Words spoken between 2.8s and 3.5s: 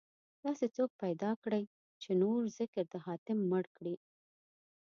د حاتم